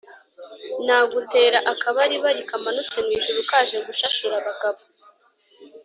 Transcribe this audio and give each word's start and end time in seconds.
Nagutera 0.85 1.59
akabaribari 1.71 2.41
kamanutse 2.49 2.97
mu 3.05 3.11
ijuru 3.17 3.39
kaje 3.49 3.77
gushashura 3.87 4.33
abagabo 4.41 4.81